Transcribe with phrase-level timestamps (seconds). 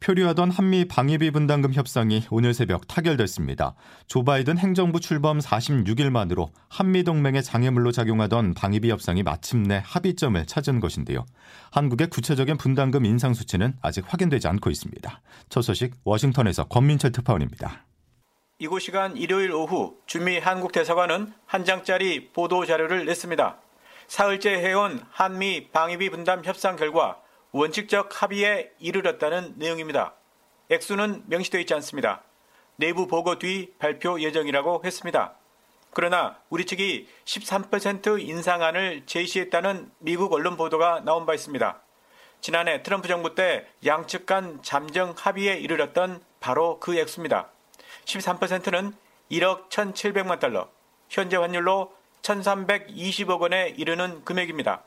[0.00, 3.74] 표류하던 한미 방위비 분담금 협상이 오늘 새벽 타결됐습니다.
[4.06, 10.80] 조 바이든 행정부 출범 46일 만으로 한미 동맹의 장애물로 작용하던 방위비 협상이 마침내 합의점을 찾은
[10.80, 11.26] 것인데요.
[11.72, 15.20] 한국의 구체적인 분담금 인상 수치는 아직 확인되지 않고 있습니다.
[15.48, 17.84] 첫 소식 워싱턴에서 권민철 특파원입니다.
[18.60, 23.60] 이곳 시간 일요일 오후 주미 한국 대사관은 한 장짜리 보도 자료를 냈습니다.
[24.08, 27.18] 사흘째 해온 한미 방위비 분담 협상 결과
[27.52, 30.14] 원칙적 합의에 이르렀다는 내용입니다.
[30.70, 32.22] 액수는 명시되어 있지 않습니다.
[32.76, 35.34] 내부 보고 뒤 발표 예정이라고 했습니다.
[35.92, 41.80] 그러나 우리 측이 13% 인상안을 제시했다는 미국 언론 보도가 나온 바 있습니다.
[42.40, 47.48] 지난해 트럼프 정부 때 양측 간 잠정 합의에 이르렀던 바로 그 액수입니다.
[48.04, 48.92] 13%는
[49.30, 50.68] 1억 1,700만 달러,
[51.08, 54.82] 현재 환율로 1,320억 원에 이르는 금액입니다.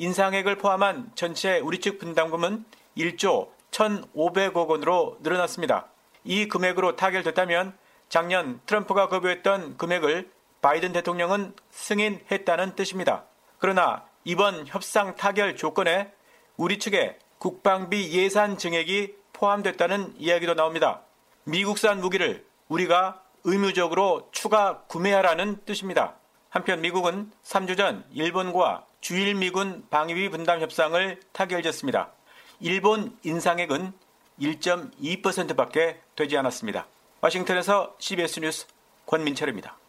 [0.00, 2.64] 인상액을 포함한 전체 우리 측 분담금은
[2.96, 5.88] 1조 1,500억 원으로 늘어났습니다.
[6.24, 7.76] 이 금액으로 타결됐다면
[8.08, 10.30] 작년 트럼프가 거부했던 금액을
[10.62, 13.24] 바이든 대통령은 승인했다는 뜻입니다.
[13.58, 16.10] 그러나 이번 협상 타결 조건에
[16.56, 21.02] 우리 측의 국방비 예산 증액이 포함됐다는 이야기도 나옵니다.
[21.44, 26.19] 미국산 무기를 우리가 의무적으로 추가 구매하라는 뜻입니다.
[26.50, 32.10] 한편 미국은 3주 전 일본과 주일 미군 방위비 분담 협상을 타결졌습니다.
[32.58, 33.92] 일본 인상액은
[34.40, 36.86] 1.2%밖에 되지 않았습니다.
[37.20, 38.66] 워싱턴에서 CBS 뉴스
[39.06, 39.79] 권민철입니다.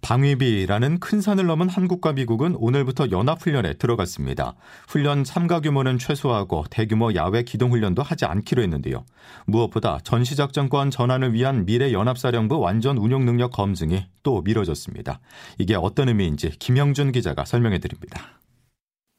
[0.00, 4.54] 방위비라는 큰 산을 넘은 한국과 미국은 오늘부터 연합훈련에 들어갔습니다.
[4.88, 9.04] 훈련 참가 규모는 최소화하고 대규모 야외 기동훈련도 하지 않기로 했는데요.
[9.46, 15.20] 무엇보다 전시작전권 전환을 위한 미래 연합사령부 완전 운용 능력 검증이 또 미뤄졌습니다.
[15.58, 18.40] 이게 어떤 의미인지 김영준 기자가 설명해 드립니다.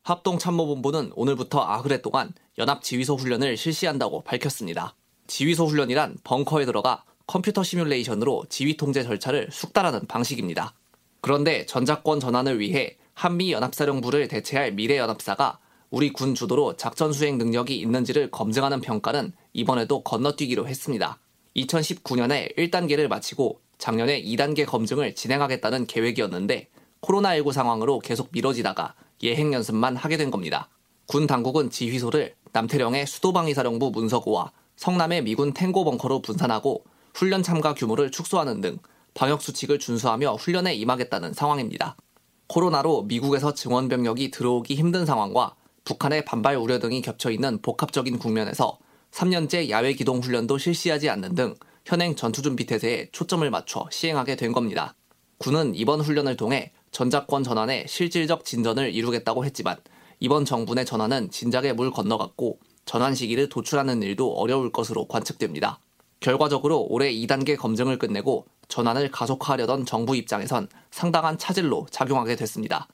[0.03, 4.95] 합동참모본부는 오늘부터 아흐레 동안 연합지휘소 훈련을 실시한다고 밝혔습니다.
[5.27, 10.73] 지휘소 훈련이란 벙커에 들어가 컴퓨터 시뮬레이션으로 지휘 통제 절차를 숙달하는 방식입니다.
[11.19, 17.77] 그런데 전작권 전환을 위해 한미 연합사령부를 대체할 미래 연합사가 우리 군 주도로 작전 수행 능력이
[17.79, 21.19] 있는지를 검증하는 평가는 이번에도 건너뛰기로 했습니다.
[21.57, 26.69] 2019년에 1단계를 마치고 작년에 2단계 검증을 진행하겠다는 계획이었는데
[27.01, 30.69] 코로나19 상황으로 계속 미뤄지다가 예행 연습만 하게 된 겁니다.
[31.07, 36.83] 군 당국은 지휘소를 남태령의 수도방위사령부 문서고와 성남의 미군 탱고 벙커로 분산하고
[37.17, 38.77] 훈련 참가 규모를 축소하는 등
[39.15, 41.97] 방역 수칙을 준수하며 훈련에 임하겠다는 상황입니다.
[42.45, 48.77] 코로나로 미국에서 증원 병력이 들어오기 힘든 상황과 북한의 반발 우려 등이 겹쳐 있는 복합적인 국면에서
[49.09, 51.55] 3년째 야외 기동 훈련도 실시하지 않는 등
[51.85, 54.93] 현행 전투 준비 태세에 초점을 맞춰 시행하게 된 겁니다.
[55.39, 59.77] 군은 이번 훈련을 통해 전작권 전환에 실질적 진전을 이루겠다고 했지만
[60.19, 65.79] 이번 정부 의 전환은 진작에 물 건너갔고 전환 시기를 도출하는 일도 어려울 것으로 관측됩니다.
[66.19, 72.87] 결과적으로 올해 2단계 검증을 끝내고 전환을 가속화하려던 정부 입장에선 상당한 차질로 작용하게 됐습니다.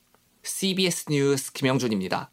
[0.44, 2.31] CBS 뉴스 김영준입니다.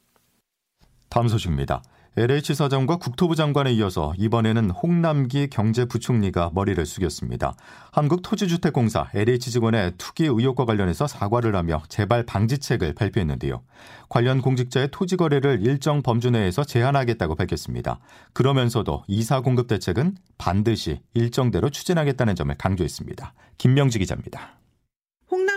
[1.09, 1.83] 다음 소식입니다.
[2.21, 7.55] LH 사장과 국토부 장관에 이어서 이번에는 홍남기 경제부총리가 머리를 숙였습니다.
[7.93, 13.63] 한국토지주택공사 LH 직원의 투기 의혹과 관련해서 사과를 하며 재발 방지책을 발표했는데요.
[14.11, 18.01] 관련 공직자의 토지 거래를 일정 범주 내에서 제한하겠다고 밝혔습니다.
[18.35, 23.33] 그러면서도 이사 공급 대책은 반드시 일정대로 추진하겠다는 점을 강조했습니다.
[23.57, 24.60] 김명지 기자입니다.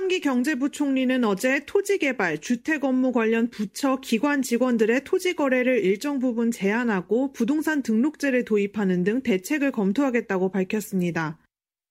[0.04, 7.32] 홍남기 경제부총리는 어제 토지개발, 주택 업무 관련 부처, 기관 직원들의 토지 거래를 일정 부분 제한하고
[7.32, 11.38] 부동산 등록제를 도입하는 등 대책을 검토하겠다고 밝혔습니다.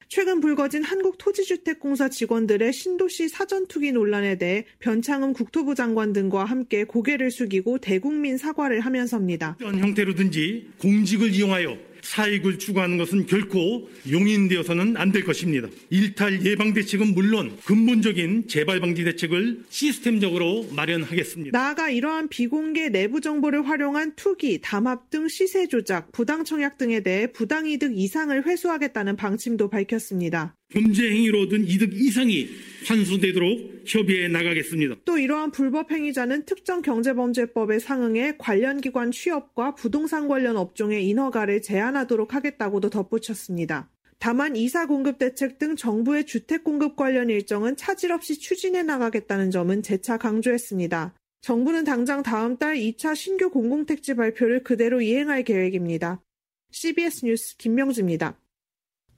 [0.09, 7.31] 최근 불거진 한국토지주택공사 직원들의 신도시 사전 투기 논란에 대해 변창흠 국토부 장관 등과 함께 고개를
[7.31, 9.57] 숙이고 대국민 사과를 하면서입니다.
[9.59, 15.69] 어떤 형태로든지 공직을 이용하여 사익을 추구하는 것은 결코 용인되어서는 안 될 것입니다.
[15.91, 21.57] 일탈 예방 대책은 물론 근본적인 재발 방지 대책을 시스템적으로 마련하겠습니다.
[21.57, 27.31] 나아가 이러한 비공개 내부 정보를 활용한 투기, 담합 등 시세 조작, 부당 청약 등에 대해
[27.31, 30.55] 부당이득 이상을 회수하겠다는 방침도 밝혔습니다.
[30.73, 32.49] 범죄 행위로 얻은 이득 이상이
[32.87, 34.97] 환수되도록 협의해 나가겠습니다.
[35.05, 42.35] 또 이러한 불법 행위자는 특정 경제범죄법에 상응해 관련 기관 취업과 부동산 관련 업종의 인허가를 제한하도록
[42.35, 43.89] 하겠다고도 덧붙였습니다.
[44.19, 49.83] 다만 이사 공급 대책 등 정부의 주택 공급 관련 일정은 차질 없이 추진해 나가겠다는 점은
[49.83, 51.15] 재차 강조했습니다.
[51.41, 56.23] 정부는 당장 다음 달 2차 신규 공공택지 발표를 그대로 이행할 계획입니다.
[56.71, 58.39] CBS 뉴스 김명주입니다.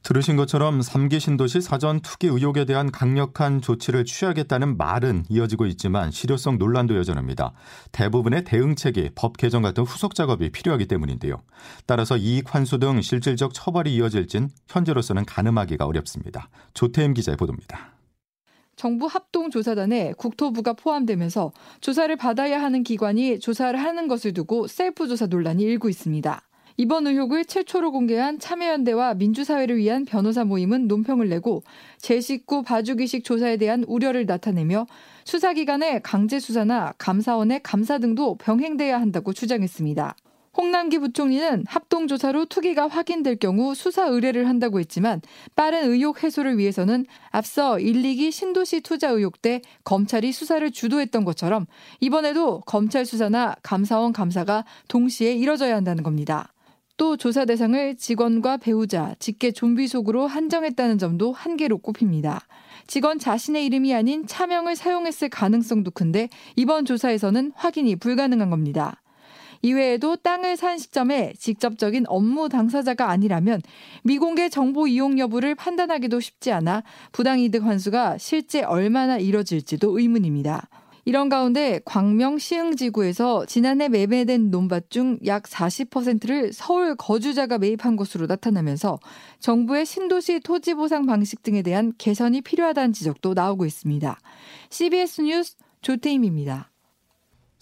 [0.04, 6.58] 들으신 것처럼 3기 신도시 사전 투기 의혹에 대한 강력한 조치를 취하겠다는 말은 이어지고 있지만 실효성
[6.58, 7.52] 논란도 여전합니다.
[7.90, 11.42] 대부분의 대응책이 법 개정 같은 후속 작업이 필요하기 때문인데요.
[11.86, 16.50] 따라서 이익 환수 등 실질적 처벌이 이어질진 현재로서는 가늠하기가 어렵습니다.
[16.74, 17.94] 조태임 기자의 보도입니다.
[18.76, 25.62] 정부 합동조사단에 국토부가 포함되면서 조사를 받아야 하는 기관이 조사를 하는 것을 두고 셀프 조사 논란이
[25.62, 26.42] 일고 있습니다.
[26.76, 31.62] 이번 의혹을 최초로 공개한 참여연대와 민주사회를 위한 변호사 모임은 논평을 내고
[31.98, 34.86] 제19 봐주기식 조사에 대한 우려를 나타내며
[35.24, 40.16] 수사기관의 강제 수사나 감사원의 감사 등도 병행돼야 한다고 주장했습니다.
[40.56, 45.20] 홍남기 부총리는 합동조사로 투기가 확인될 경우 수사 의뢰를 한다고 했지만
[45.56, 51.66] 빠른 의혹 해소를 위해서는 앞서 1, 2기 신도시 투자 의혹 때 검찰이 수사를 주도했던 것처럼
[52.00, 56.53] 이번에도 검찰 수사나 감사원 감사가 동시에 이뤄져야 한다는 겁니다.
[56.96, 62.46] 또 조사 대상을 직원과 배우자, 직계 좀비 속으로 한정했다는 점도 한계로 꼽힙니다.
[62.86, 69.00] 직원 자신의 이름이 아닌 차명을 사용했을 가능성도 큰데 이번 조사에서는 확인이 불가능한 겁니다.
[69.62, 73.62] 이외에도 땅을 산 시점에 직접적인 업무 당사자가 아니라면
[74.02, 76.82] 미공개 정보 이용 여부를 판단하기도 쉽지 않아
[77.12, 80.68] 부당이득 환수가 실제 얼마나 이뤄질지도 의문입니다.
[81.04, 88.98] 이런 가운데 광명 시흥지구에서 지난해 매매된 논밭 중 약 40%를 서울 거주자가 매입한 것으로 나타나면서
[89.40, 94.18] 정부의 신도시 토지 보상 방식 등에 대한 개선이 필요하다는 지적도 나오고 있습니다.
[94.70, 96.73] CBS 뉴스 조태임입니다.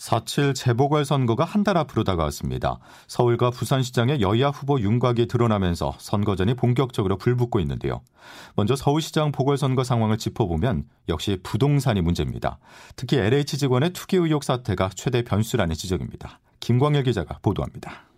[0.03, 2.81] 4.7 재보궐선거가 한 달 앞으로 다가왔습니다.
[3.07, 8.03] 서울과 부산시장의 여야 후보 윤곽이 드러나면서 선거전이 본격적으로 불붙고 있는데요.
[8.57, 12.59] 먼저 서울시장 보궐선거 상황을 짚어보면 역시 부동산이 문제입니다.
[12.97, 16.41] 특히 LH 직원의 투기 의혹 사태가 최대 변수라는 지적입니다.
[16.59, 18.09] 김광일 기자가 보도합니다.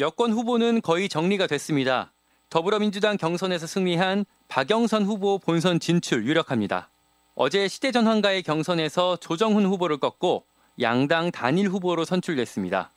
[0.00, 2.12] 여권 후보는 거의 정리가 됐습니다.
[2.50, 6.90] 더불어민주당 경선에서 승리한 박영선 후보 본선 진출 유력합니다.
[7.36, 10.46] 어제 시대전환가의 경선에서 조정훈 후보를 꺾고
[10.80, 12.90] 양당 단일 후보로 선출됐습니다.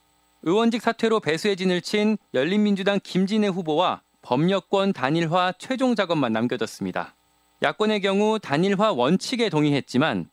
[0.43, 7.15] 의원직 사퇴로 배수의 진을 친 열린민주당 김진애 후보와 법여권 단일화 최종 작업만 남겨졌습니다.
[7.63, 10.29] 야권의 경우 단일화 원칙에 동의했지만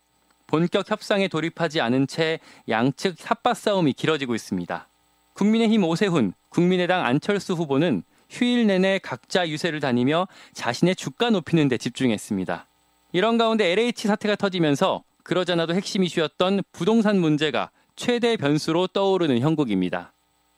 [0.46, 2.38] 본격 협상에 돌입하지 않은 채
[2.69, 4.88] 양측 삿바 싸움이 길어지고 있습니다.
[5.32, 12.67] 국민의힘 오세훈, 국민의당 안철수 후보는 휴일 내내 각자 유세를 다니며 자신의 주가 높이는 데 집중했습니다.
[13.12, 20.12] 이런 가운데 LH 사태가 터지면서 그러잖아도 핵심 이슈였던 부동산 문제가 최대 변수로 떠오르는 형국입니다.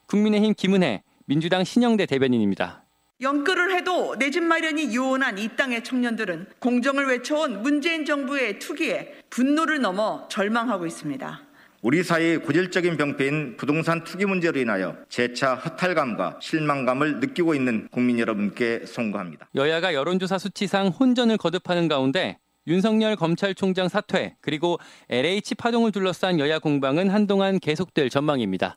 [0.06, 2.82] 국민의힘 김은혜, 민주당 신영대 대변인입니다.
[3.22, 9.80] 연끌을 해도 내 집 마련이 요원한 이 땅의 청년들은 공정을 외쳐온 문재인 정부의 투기에 분노를
[9.80, 11.40] 넘어 절망하고 있습니다.
[11.82, 18.84] 우리 사회의 고질적인 병폐인 부동산 투기 문제로 인하여 재차 허탈감과 실망감을 느끼고 있는 국민 여러분께
[18.86, 19.48] 송구합니다.
[19.54, 24.78] 여야가 여론조사 수치상 혼전을 거듭하는 가운데 윤석열 검찰총장 사퇴 그리고
[25.08, 28.76] LH 파동을 둘러싼 여야 공방은 한동안 계속될 전망입니다.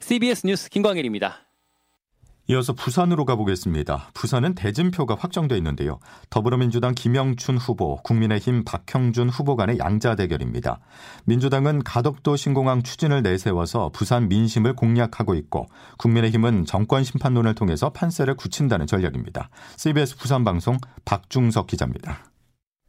[0.00, 1.46] CBS 뉴스 김광일입니다.
[2.48, 4.10] 이어서 부산으로 가보겠습니다.
[4.14, 5.98] 부산은 대진표가 확정돼 있는데요.
[6.30, 10.78] 더불어민주당 김영춘 후보, 국민의힘 박형준 후보 간의 양자 대결입니다.
[11.24, 15.66] 민주당은 가덕도 신공항 추진을 내세워서 부산 민심을 공략하고 있고
[15.98, 19.50] 국민의힘은 정권 심판론을 통해서 판세를 굳힌다는 전략입니다.
[19.76, 22.35] CBS 부산 방송 박중석 기자입니다.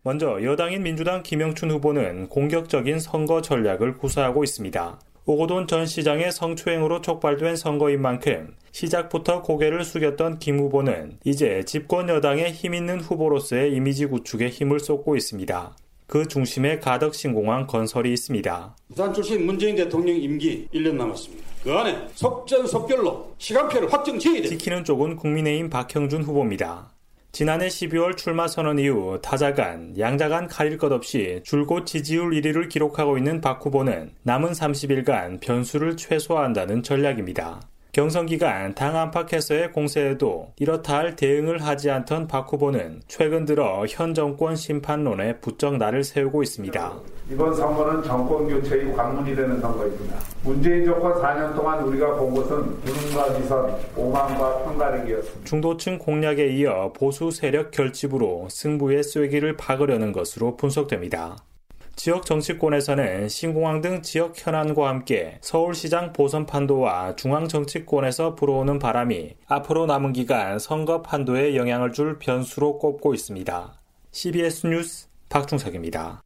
[0.07, 5.01] 먼저 여당인 민주당 김영춘 후보는 공격적인 선거 전략을 구사하고 있습니다.
[5.25, 12.53] 오고돈 전 시장의 성추행으로 촉발된 선거인 만큼 시작부터 고개를 숙였던 김 후보는 이제 집권 여당의
[12.53, 15.75] 힘있는 후보로서의 이미지 구축에 힘을 쏟고 있습니다.
[16.05, 18.77] 그 중심에 가덕 신공항 건설이 있습니다.
[18.87, 21.45] 부산 출신 문재인 대통령 임기 1년 남았습니다.
[21.65, 24.55] 그 안에 속전속결로 시간표를 확정 지어야 됩니다.
[24.55, 26.96] 지키는 쪽은 국민의힘 박형준 후보입니다.
[27.38, 33.41] 지난해 12월 출마 선언 이후 타자간, 양자간 가릴 것 없이 줄곧 지지율 1위를 기록하고 있는
[33.41, 37.62] 박 후보는 남은 30일간 변수를 최소화한다는 전략입니다.
[37.97, 44.13] 경선 기간 당 안팎에서의 공세에도 이렇다 할 대응을 하지 않던 박 후보는 최근 들어 현
[44.13, 46.93] 정권 심판론에 부쩍 날을 세우고 있습니다.
[47.31, 50.15] 이번 선거는 정권 교체의 관문이 되는 선거입니다.
[50.43, 55.45] 문재인 정권 4년 동안 우리가 본 것은 불운과 비선, 오만과 편가르기였습니다.
[55.45, 61.37] 중도층 공략에 이어 보수 세력 결집으로 승부의 쐐기를 박으려는 것으로 분석됩니다.
[61.97, 69.87] 지역 정치권에서는 신공항 등 지역 현안과 함께 서울시장 보선 판도와 중앙 정치권에서 불어오는 바람이 앞으로
[69.87, 73.73] 남은 기간 선거 판도에 영향을 줄 변수로 꼽고 있습니다.
[74.11, 76.21] CBS 뉴스 박중석입니다.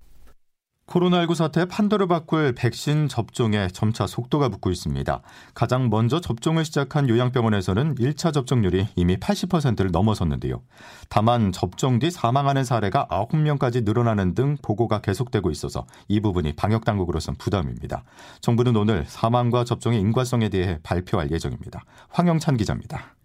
[0.88, 5.22] 코로나19 사태 판도를 바꿀 백신 접종에 점차 속도가 붙고 있습니다.
[5.54, 10.62] 가장 먼저 접종을 시작한 요양병원에서는 1차 접종률이 이미 80%를 넘어섰는데요.
[11.10, 18.04] 다만 접종 뒤 사망하는 사례가 9명까지 늘어나는 등 보고가 계속되고 있어서 이 부분이 방역당국으로선 부담입니다.
[18.42, 21.86] 정부는 오늘 사망과 접종의 인과성에 대해 발표할 예정입니다.
[22.10, 23.16] 황영찬 기자입니다.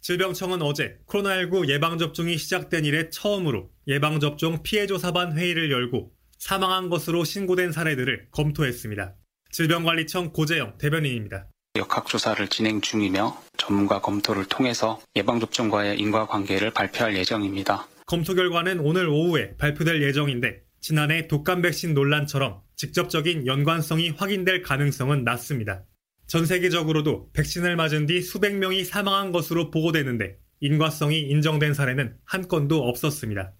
[0.00, 8.28] 질병청은 어제 코로나19 예방접종이 시작된 이래 처음으로 예방접종 피해조사반 회의를 열고 사망한 것으로 신고된 사례들을
[8.30, 9.14] 검토했습니다.
[9.50, 11.48] 질병관리청 고재영 대변인입니다.
[11.76, 17.86] 역학조사를 진행 중이며 전문가 검토를 통해서 예방접종과의 인과관계를 발표할 예정입니다.
[18.06, 25.84] 검토 결과는 오늘 오후에 발표될 예정인데 지난해 독감 백신 논란처럼 직접적인 연관성이 확인될 가능성은 낮습니다.
[26.26, 32.88] 전 세계적으로도 백신을 맞은 뒤 수백 명이 사망한 것으로 보고되는데 인과성이 인정된 사례는 한 건도
[32.88, 33.52] 없었습니다.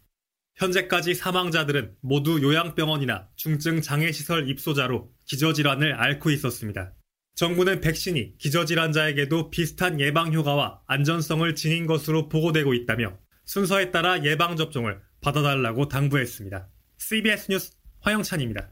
[0.59, 6.93] 현재까지 사망자들은 모두 요양병원이나 중증 장애시설 입소자로 기저질환을 앓고 있었습니다.
[7.37, 15.87] 정부는 백신이 기저질환자에게도 비슷한 예방 효과와 안전성을 지닌 것으로 보고되고 있다며 순서에 따라 예방접종을 받아달라고
[15.87, 16.69] 당부했습니다.
[16.99, 18.69] CBS 뉴스 화영찬입니다.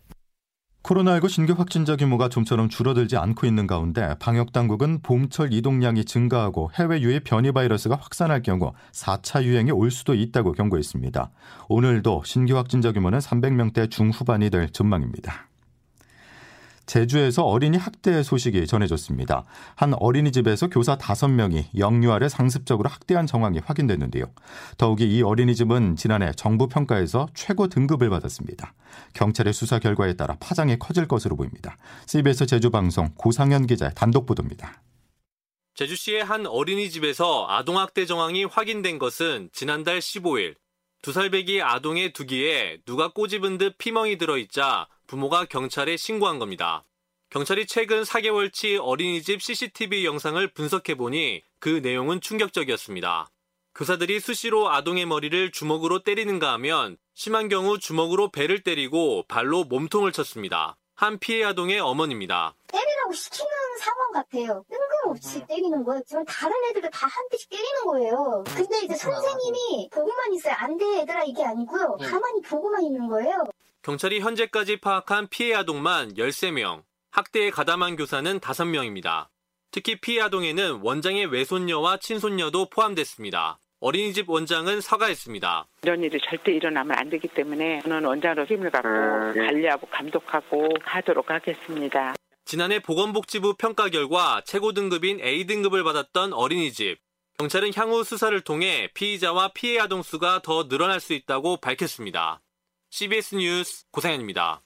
[0.87, 7.01] 코로나19 신규 확진자 규모가 좀처럼 줄어들지 않고 있는 가운데 방역 당국은 봄철 이동량이 증가하고 해외
[7.01, 11.31] 유입 변이 바이러스가 확산할 경우 4차 유행이 올 수도 있다고 경고했습니다.
[11.69, 15.46] 오늘도 신규 확진자 규모는 300명대 중후반이 될 전망입니다.
[16.87, 19.45] 제주에서 어린이 학대 소식이 전해졌습니다.
[19.75, 24.25] 한 어린이집에서 교사 5명이 영유아를 상습적으로 학대한 정황이 확인됐는데요.
[24.79, 28.73] 더욱이 이 어린이집은 지난해 정부 평가에서 최고 등급을 받았습니다.
[29.15, 31.77] 경찰의 수사 결과에 따라 파장이 커질 것으로 보입니다.
[32.07, 34.81] CBS 제주방송 고상현 기자의 단독 보도입니다.
[35.75, 40.55] 제주시의 한 어린이집에서 아동학대 정황이 확인된 것은 지난달 15일
[41.03, 46.85] 두 살배기 아동의 두기에 누가 꼬집은 듯 피멍이 들어있자 부모가 경찰에 신고한 겁니다.
[47.31, 53.29] 경찰이 최근 4개월치 어린이집 CCTV 영상을 분석해보니 그 내용은 충격적이었습니다.
[53.75, 60.77] 교사들이 수시로 아동의 머리를 주먹으로 때리는가 하면 심한 경우 주먹으로 배를 때리고 발로 몸통을 쳤습니다.
[60.95, 62.55] 한 피해 아동의 어머니입니다.
[62.69, 64.65] 때리라고 시키는 상황 같아요.
[64.71, 66.03] 뜬금없이 때리는 거예요.
[66.07, 68.45] 지금 다른 애들을 다한 대씩 때리는 거예요.
[68.47, 70.55] 근데 이제 선생님이 보고만 있어요.
[70.57, 71.99] 안 돼, 얘들아, 이게 아니고요.
[72.01, 73.45] 가만히 보고만 있는 거예요.
[73.87, 79.29] 경찰이 현재까지 파악한 피해 아동만 13명, 학대에 가담한 교사는 5명입니다.
[79.71, 83.61] 특히 피해 아동에는 원장의 외손녀와 친손녀도 포함됐습니다.
[83.79, 85.69] 어린이집 원장은 사과했습니다.
[85.85, 92.17] 이런 일이 절대 일어나면 안 되기 때문에 저는 원장으로 힘을 갖고 관리하고 감독하고 하도록 하겠습니다.
[92.45, 96.99] 지난해 보건복지부 평가 결과 최고 등급인 A등급을 받았던 어린이집.
[97.39, 102.41] 경찰은 향후 수사를 통해 피의자와 피해 아동 수가 더 늘어날 수 있다고 밝혔습니다.
[102.91, 104.63] CBS 뉴스 고상현입니다.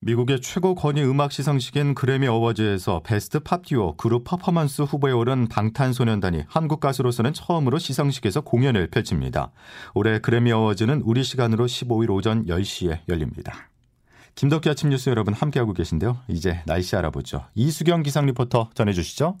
[0.00, 6.44] 미국의 최고 권위 음악 시상식인 그래미 어워즈에서 Best Pop Duo Group Performance 후보에 오른 방탄소년단이
[6.46, 9.52] 한국 가수로서는 처음으로 시상식에서 공연을 펼칩니다.
[9.94, 13.70] 올해 그래미 어워즈는 우리 시간으로 15일 오전 10시에 열립니다.
[14.34, 16.18] 김덕기 아침 뉴스 여러분 함께하고 계신데요.
[16.28, 17.46] 이제 날씨 알아보죠.
[17.54, 19.38] 이수경 기상 리포터 전해주시죠.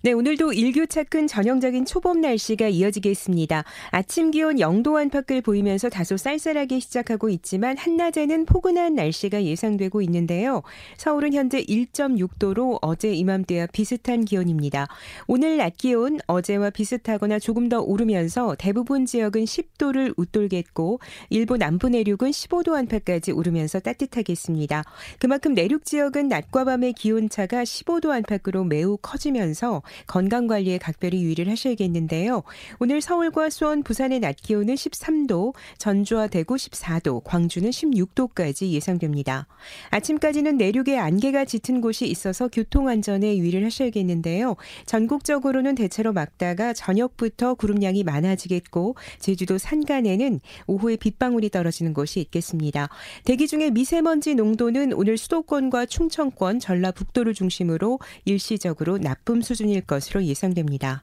[0.00, 3.64] 네, 오늘도 일교차 큰 전형적인 초봄 날씨가 이어지겠습니다.
[3.90, 10.62] 아침 기온 영도 안팎을 보이면서 다소 쌀쌀하게 시작하고 있지만 한낮에는 포근한 날씨가 예상되고 있는데요.
[10.98, 14.86] 서울은 현재 1.6도로 어제 이맘때와 비슷한 기온입니다.
[15.26, 21.00] 오늘 낮 기온 어제와 비슷하거나 조금 더 오르면서 대부분 지역은 10도를 웃돌겠고
[21.30, 24.84] 일부 남부 내륙은 15도 안팎까지 오르면서 따뜻하겠습니다.
[25.18, 32.42] 그만큼 내륙 지역은 낮과 밤의 기온차가 15도 안팎으로 매우 커지면서 건강 관리에 각별히 유의를 하셔야겠는데요.
[32.78, 39.46] 오늘 서울과 수원, 부산의 낮 기온은 13도, 전주와 대구 14도, 광주는 16도까지 예상됩니다.
[39.90, 44.56] 아침까지는 내륙에 안개가 짙은 곳이 있어서 교통 안전에 유의를 하셔야겠는데요.
[44.86, 52.88] 전국적으로는 대체로 막다가 저녁부터 구름량이 많아지겠고 제주도 산간에는 오후에 빗방울이 떨어지는 곳이 있겠습니다.
[53.24, 61.02] 대기 중에 미세먼지 농도는 오늘 수도권과 충청권, 전라북도를 중심으로 일시적으로 나쁨 수준일 것으로 예상됩니다.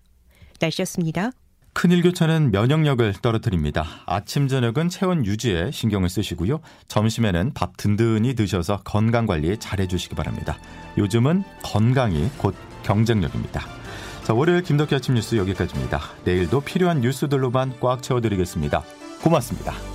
[0.60, 1.32] 날씨였습니다.
[1.74, 3.86] 큰 일 교차는 면역력을 떨어뜨립니다.
[4.06, 6.62] 아침 저녁은 체온 유지에 신경을 쓰시고요.
[6.88, 10.58] 점심에는 밥 든든히 드셔서 건강 관리 잘 해 주시기 바랍니다.
[10.98, 13.62] 요즘은 건강이 곧 경쟁력입니다.
[14.24, 16.00] 자, 월요일 김덕기 아침 뉴스 여기까지입니다.
[16.24, 18.82] 내일도 필요한 뉴스들로만 꽉 채워 드리겠습니다.
[19.22, 19.95] 고맙습니다.